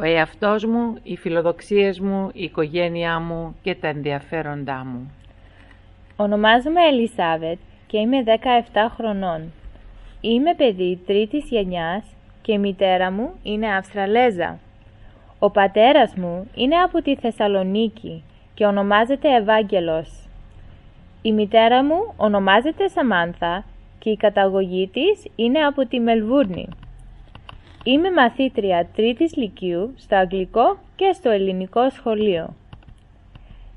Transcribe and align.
Ο 0.00 0.04
εαυτός 0.04 0.64
μου, 0.64 0.96
οι 1.02 1.16
φιλοδοξίες 1.16 2.00
μου, 2.00 2.30
η 2.32 2.42
οικογένειά 2.42 3.20
μου 3.20 3.56
και 3.62 3.74
τα 3.74 3.88
ενδιαφέροντά 3.88 4.84
μου. 4.84 5.12
Ονομάζομαι 6.16 6.80
Ελισάβετ 6.86 7.58
και 7.86 7.98
είμαι 7.98 8.22
17 8.26 8.30
χρονών. 8.96 9.52
Είμαι 10.20 10.54
παιδί 10.54 11.00
τρίτης 11.06 11.44
γενιάς 11.48 12.04
και 12.42 12.52
η 12.52 12.58
μητέρα 12.58 13.10
μου 13.10 13.30
είναι 13.42 13.74
Αυστραλέζα. 13.74 14.58
Ο 15.38 15.50
πατέρας 15.50 16.14
μου 16.14 16.50
είναι 16.54 16.76
από 16.76 17.02
τη 17.02 17.16
Θεσσαλονίκη 17.16 18.22
και 18.54 18.66
ονομάζεται 18.66 19.36
Ευάγγελος. 19.36 20.28
Η 21.22 21.32
μητέρα 21.32 21.84
μου 21.84 22.14
ονομάζεται 22.16 22.88
Σαμάνθα 22.88 23.64
και 23.98 24.10
η 24.10 24.16
καταγωγή 24.16 24.90
της 24.92 25.26
είναι 25.36 25.58
από 25.58 25.86
τη 25.86 26.00
Μελβούρνη. 26.00 26.68
Είμαι 27.84 28.10
μαθήτρια 28.10 28.86
τρίτης 28.94 29.36
λυκείου 29.36 29.94
στο 29.96 30.16
αγγλικό 30.16 30.78
και 30.96 31.12
στο 31.12 31.30
ελληνικό 31.30 31.90
σχολείο. 31.90 32.54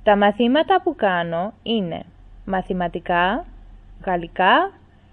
Τα 0.03 0.17
μαθήματα 0.17 0.81
που 0.81 0.95
κάνω 0.95 1.53
είναι 1.63 2.03
μαθηματικά, 2.45 3.45
γαλλικά, 4.05 4.71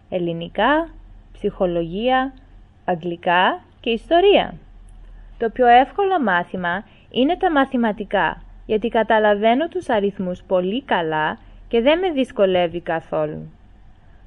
ελληνικά, 0.08 0.88
ψυχολογία, 1.32 2.32
αγγλικά 2.84 3.60
και 3.80 3.90
ιστορία. 3.90 4.54
Το 5.38 5.50
πιο 5.50 5.66
εύκολο 5.66 6.20
μάθημα 6.20 6.84
είναι 7.10 7.36
τα 7.36 7.50
μαθηματικά, 7.50 8.42
γιατί 8.66 8.88
καταλαβαίνω 8.88 9.68
τους 9.68 9.88
αριθμούς 9.88 10.42
πολύ 10.42 10.82
καλά 10.82 11.38
και 11.68 11.80
δεν 11.80 11.98
με 11.98 12.10
δυσκολεύει 12.10 12.80
καθόλου. 12.80 13.52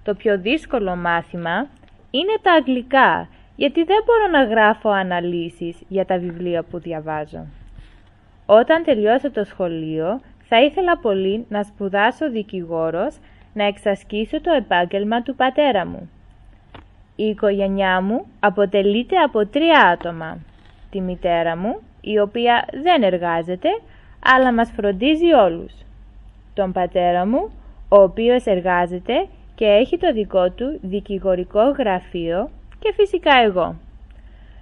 Το 0.04 0.16
πιο 0.16 0.38
δύσκολο 0.38 0.96
μάθημα 0.96 1.68
είναι 2.12 2.38
τα 2.42 2.54
αγγλικά, 2.54 3.28
γιατί 3.56 3.84
δεν 3.84 3.98
μπορώ 4.06 4.28
να 4.32 4.44
γράφω 4.44 4.90
αναλύσεις 4.90 5.78
για 5.88 6.06
τα 6.06 6.18
βιβλία 6.18 6.64
που 6.64 6.80
διαβάζω. 6.80 7.46
Όταν 8.46 8.84
τελειώσω 8.84 9.32
το 9.32 9.44
σχολείο, 9.44 10.22
θα 10.48 10.62
ήθελα 10.62 10.98
πολύ 10.98 11.46
να 11.50 11.64
σπουδάσω 11.64 12.30
δικηγόρος, 12.30 13.18
να 13.54 13.64
εξασκήσω 13.64 14.42
το 14.42 14.52
επάγγελμα 14.52 15.22
του 15.22 15.36
πατέρα 15.36 15.86
μου. 15.86 16.10
Η 17.16 17.24
οικογένειά 17.24 18.02
μου 18.02 18.26
αποτελείται 18.40 19.18
από 19.18 19.46
τρία 19.46 19.80
άτομα. 19.80 20.38
Τη 20.90 21.02
μητέρα 21.02 21.58
μου, 21.58 21.82
η 22.02 22.20
οποία 22.20 22.66
δεν 22.84 23.04
εργάζεται, 23.04 23.70
αλλά 24.20 24.54
μας 24.54 24.72
φροντίζει 24.76 25.34
όλους. 25.34 25.74
Τον 26.54 26.72
πατέρα 26.72 27.26
μου, 27.26 27.52
ο 27.90 28.02
οποίος 28.02 28.46
εργάζεται 28.46 29.28
και 29.56 29.66
έχει 29.66 29.98
το 29.98 30.14
δικό 30.14 30.50
του 30.50 30.80
δικηγορικό 30.82 31.70
γραφείο 31.70 32.50
και 32.84 32.94
φυσικά 32.96 33.32
εγώ. 33.46 33.76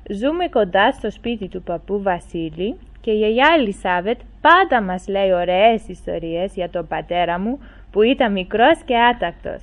Ζούμε 0.09 0.47
κοντά 0.47 0.91
στο 0.91 1.11
σπίτι 1.11 1.47
του 1.47 1.61
παππού 1.61 2.01
Βασίλη 2.01 2.79
και 3.01 3.11
η 3.11 3.17
γιαγιά 3.17 3.47
Ελισάβετ 3.57 4.19
πάντα 4.41 4.81
μας 4.81 5.07
λέει 5.07 5.31
ωραίες 5.31 5.87
ιστορίες 5.87 6.53
για 6.55 6.69
τον 6.69 6.87
πατέρα 6.87 7.39
μου 7.39 7.59
που 7.91 8.01
ήταν 8.01 8.31
μικρός 8.31 8.83
και 8.85 8.97
άτακτος. 8.97 9.61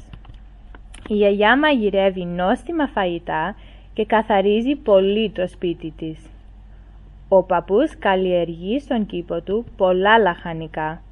Η 1.09 1.15
γιαγιά 1.15 1.59
μαγειρεύει 1.59 2.25
νόστιμα 2.25 2.87
φαγητά 2.87 3.55
και 3.93 4.05
καθαρίζει 4.05 4.75
πολύ 4.75 5.31
το 5.31 5.49
σπίτι 5.49 5.93
της. 5.99 6.19
Ο 7.29 7.43
παππούς 7.43 7.99
καλλιεργεί 7.99 8.81
στον 8.81 9.07
κήπο 9.07 9.41
του 9.41 9.65
πολλά 9.77 10.19
λαχανικά. 10.19 11.03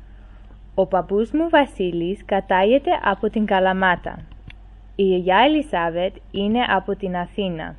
Ο 0.74 0.86
παππούς 0.86 1.30
μου 1.30 1.48
Βασίλης 1.48 2.24
κατάγεται 2.24 2.90
από 3.04 3.30
την 3.30 3.46
Καλαμάτα. 3.46 4.18
Η 4.96 5.02
γιαγιά 5.02 5.38
Ελισάβετ 5.38 6.14
είναι 6.30 6.60
από 6.68 6.96
την 6.96 7.16
Αθήνα. 7.16 7.74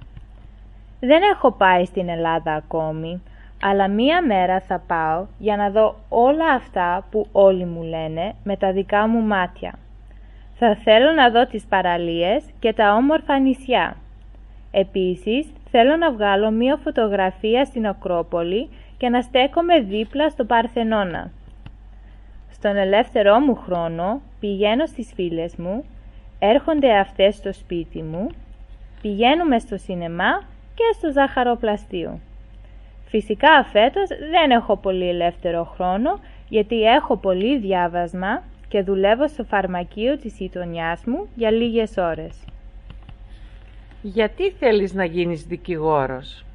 Δεν 0.99 1.21
έχω 1.33 1.51
πάει 1.51 1.85
στην 1.85 2.09
Ελλάδα 2.09 2.53
ακόμη, 2.53 3.21
αλλά 3.61 3.87
μία 3.87 4.25
μέρα 4.25 4.59
θα 4.59 4.81
πάω 4.87 5.25
για 5.37 5.55
να 5.57 5.69
δω 5.69 5.95
όλα 6.09 6.51
αυτά 6.51 7.07
που 7.11 7.27
όλοι 7.31 7.65
μου 7.65 7.83
λένε 7.83 8.33
με 8.43 8.57
τα 8.57 8.71
δικά 8.71 9.07
μου 9.07 9.21
μάτια. 9.21 9.73
Θα 10.53 10.75
θέλω 10.75 11.11
να 11.11 11.29
δω 11.29 11.45
τις 11.45 11.65
παραλίες 11.65 12.43
και 12.59 12.73
τα 12.73 12.93
όμορφα 12.93 13.39
νησιά. 13.39 13.95
Επίσης, 14.71 15.47
θέλω 15.71 15.95
να 15.95 16.11
βγάλω 16.11 16.51
μία 16.51 16.75
φωτογραφία 16.83 17.65
στην 17.65 17.87
Ακρόπολη 17.87 18.69
και 18.97 19.09
να 19.09 19.21
στέκομαι 19.21 19.79
δίπλα 19.79 20.29
στο 20.29 20.45
Παρθενώνα. 20.45 21.31
Στον 22.51 22.75
ελεύθερό 22.75 23.39
μου 23.39 23.55
χρόνο 23.55 24.21
πηγαίνω 24.39 24.85
στις 24.85 25.11
φίλες 25.15 25.55
μου, 25.55 25.83
έρχονται 26.39 26.97
αυτές 26.97 27.35
στο 27.35 27.53
σπίτι 27.53 28.01
μου, 28.01 28.27
πηγαίνουμε 29.01 29.59
στο 29.59 29.77
σινεμά 29.77 30.43
και 30.75 30.83
στο 30.97 31.11
ζαχαροπλαστείο. 31.11 32.19
Φυσικά 33.05 33.63
φέτος 33.63 34.07
δεν 34.07 34.51
έχω 34.51 34.77
πολύ 34.77 35.09
ελεύθερο 35.09 35.63
χρόνο 35.63 36.19
γιατί 36.49 36.83
έχω 36.83 37.17
πολύ 37.17 37.57
διάβασμα 37.57 38.43
και 38.67 38.81
δουλεύω 38.81 39.27
στο 39.27 39.43
φαρμακείο 39.43 40.17
της 40.17 40.37
γειτονιάς 40.37 41.03
μου 41.05 41.27
για 41.35 41.51
λίγες 41.51 41.97
ώρες. 41.97 42.35
Γιατί 44.01 44.51
θέλεις 44.51 44.93
να 44.93 45.05
γίνεις 45.05 45.43
δικηγόρος; 45.43 46.45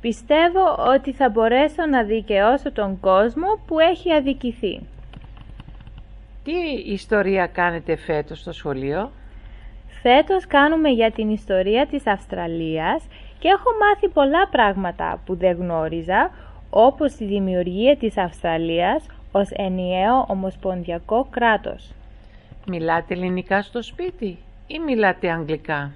Πιστεύω 0.00 0.76
ότι 0.94 1.12
θα 1.12 1.28
μπορέσω 1.28 1.86
να 1.86 2.02
δικαιώσω 2.02 2.72
τον 2.72 3.00
κόσμο 3.00 3.46
που 3.66 3.78
έχει 3.78 4.12
αδικηθεί. 4.12 4.80
Τι 6.44 6.52
ιστορία 6.92 7.46
κάνετε 7.46 7.96
φέτος 7.96 8.38
στο 8.38 8.52
σχολείο; 8.52 9.10
Φέτος 10.02 10.46
κάνουμε 10.46 10.88
για 10.88 11.10
την 11.10 11.30
ιστορία 11.30 11.86
της 11.86 12.06
Αυστραλίας 12.06 13.02
και 13.38 13.48
έχω 13.48 13.70
μάθει 13.80 14.08
πολλά 14.08 14.48
πράγματα 14.48 15.20
που 15.26 15.36
δεν 15.36 15.56
γνώριζα, 15.56 16.30
όπως 16.70 17.12
τη 17.12 17.24
δημιουργία 17.24 17.96
της 17.96 18.18
Αυστραλίας 18.18 19.06
ως 19.32 19.50
ενιαίο 19.50 20.24
ομοσπονδιακό 20.28 21.26
κράτος. 21.30 21.92
Μιλάτε 22.66 23.14
ελληνικά 23.14 23.62
στο 23.62 23.82
σπίτι 23.82 24.38
ή 24.66 24.78
μιλάτε 24.78 25.30
αγγλικά; 25.30 25.92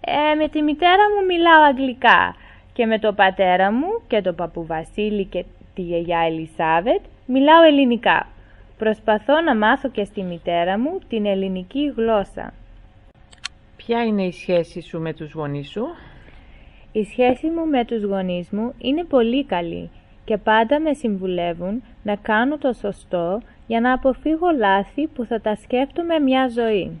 Ε, 0.00 0.34
με 0.34 0.48
τη 0.48 0.62
μητέρα 0.62 1.02
μου 1.16 1.26
μιλάω 1.26 1.62
αγγλικά 1.62 2.34
και 2.72 2.86
με 2.86 2.98
τον 2.98 3.14
πατέρα 3.14 3.72
μου 3.72 4.02
και 4.08 4.22
τον 4.22 4.34
παππού 4.34 4.66
Βασίλη 4.66 5.24
και 5.24 5.44
τη 5.74 5.82
γιαγιά 5.82 6.18
Ελισάβετ 6.18 7.00
μιλάω 7.26 7.62
ελληνικά. 7.62 8.26
Προσπαθώ 8.80 9.40
να 9.40 9.56
μάθω 9.56 9.88
και 9.88 10.04
στη 10.04 10.22
μητέρα 10.22 10.78
μου 10.78 10.98
την 11.08 11.26
ελληνική 11.26 11.92
γλώσσα. 11.96 12.52
Ποια 13.76 14.04
είναι 14.04 14.22
η 14.22 14.32
σχέση 14.32 14.80
σου 14.80 15.00
με 15.00 15.12
τους 15.12 15.32
γονείς 15.32 15.70
σου; 15.70 15.86
Η 16.92 17.04
σχέση 17.04 17.46
μου 17.46 17.66
με 17.66 17.84
τους 17.84 18.02
γονείς 18.02 18.50
μου 18.50 18.74
είναι 18.78 19.04
πολύ 19.04 19.44
καλή 19.44 19.90
και 20.24 20.36
πάντα 20.36 20.80
με 20.80 20.92
συμβουλεύουν 20.92 21.82
να 22.02 22.16
κάνω 22.16 22.58
το 22.58 22.72
σωστό 22.72 23.42
για 23.66 23.80
να 23.80 23.92
αποφύγω 23.92 24.50
λάθη 24.58 25.06
που 25.06 25.24
θα 25.24 25.40
τα 25.40 25.54
σκέφτομαι 25.54 26.18
μια 26.18 26.48
ζωή. 26.48 27.00